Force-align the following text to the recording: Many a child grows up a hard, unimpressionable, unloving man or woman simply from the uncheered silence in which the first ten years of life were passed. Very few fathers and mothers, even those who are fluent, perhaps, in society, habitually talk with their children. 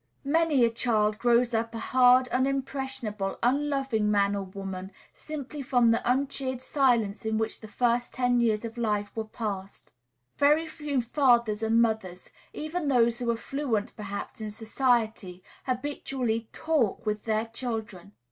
Many 0.25 0.65
a 0.65 0.71
child 0.71 1.19
grows 1.19 1.53
up 1.53 1.75
a 1.75 1.77
hard, 1.77 2.27
unimpressionable, 2.29 3.37
unloving 3.43 4.09
man 4.09 4.33
or 4.35 4.41
woman 4.41 4.91
simply 5.13 5.61
from 5.61 5.91
the 5.91 6.01
uncheered 6.11 6.59
silence 6.59 7.23
in 7.23 7.37
which 7.37 7.59
the 7.59 7.67
first 7.67 8.11
ten 8.11 8.39
years 8.39 8.65
of 8.65 8.79
life 8.79 9.15
were 9.15 9.25
passed. 9.25 9.93
Very 10.37 10.65
few 10.65 11.03
fathers 11.03 11.61
and 11.61 11.79
mothers, 11.83 12.31
even 12.51 12.87
those 12.87 13.19
who 13.19 13.29
are 13.29 13.37
fluent, 13.37 13.95
perhaps, 13.95 14.41
in 14.41 14.49
society, 14.49 15.43
habitually 15.67 16.49
talk 16.51 17.05
with 17.05 17.25
their 17.25 17.45
children. 17.45 18.13